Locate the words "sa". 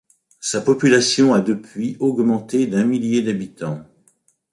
0.39-0.61